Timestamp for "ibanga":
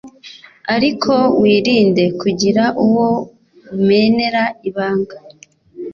4.69-5.17